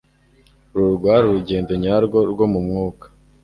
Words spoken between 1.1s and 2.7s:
urugendo nyarwo rwo mu